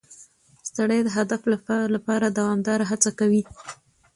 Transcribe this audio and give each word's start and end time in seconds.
سړی 0.75 0.99
د 1.03 1.09
هدف 1.17 1.41
لپاره 1.95 2.25
دوامداره 2.37 2.83
هڅه 2.91 3.09
کوي 3.19 3.41